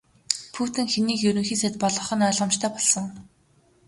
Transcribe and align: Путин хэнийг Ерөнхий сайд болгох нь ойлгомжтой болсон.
Путин 0.55 0.87
хэнийг 0.93 1.19
Ерөнхий 1.29 1.59
сайд 1.61 1.75
болгох 1.83 2.09
нь 2.15 2.25
ойлгомжтой 2.27 2.69
болсон. 2.73 3.05